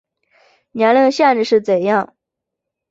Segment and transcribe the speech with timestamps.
[0.71, 2.15] 年龄限制是怎样